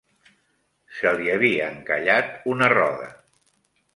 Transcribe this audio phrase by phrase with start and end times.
[0.99, 3.13] Se li havia encallat una roda.